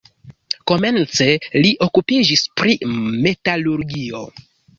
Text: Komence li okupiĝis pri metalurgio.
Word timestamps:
Komence 0.69 1.27
li 1.65 1.73
okupiĝis 1.89 2.43
pri 2.63 2.77
metalurgio. 3.27 4.25